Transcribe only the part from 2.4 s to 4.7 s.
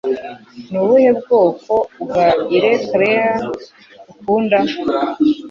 ice cream ukunda?